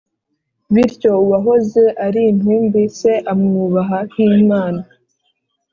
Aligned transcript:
bityo 0.73 1.11
uwahoze 1.23 1.83
ari 2.05 2.21
intumbi, 2.31 2.81
se 2.99 3.11
amwubaha 3.31 3.97
nk’imana, 4.09 4.81